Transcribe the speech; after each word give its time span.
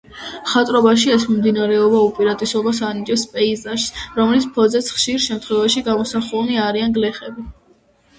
მხატვრობაში 0.45 1.09
ეს 1.15 1.25
მიმდინარეობა 1.31 1.99
უპირატესობას 2.05 2.79
ანიჭებს 2.87 3.25
პეიზაჟს, 3.33 3.99
რომლის 4.21 4.47
ფონზეც 4.55 4.89
ხშირ 4.95 5.21
შემთხვევაში 5.27 5.85
გამოსახულნი 5.91 6.57
არიან 6.65 6.97
გლეხები. 6.97 7.47